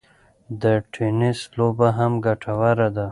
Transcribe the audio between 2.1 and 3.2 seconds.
ګټوره ده.